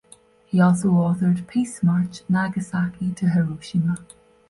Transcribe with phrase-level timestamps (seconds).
[0.47, 3.99] He also authored "Peace March: Nagasaki to Hiroshima".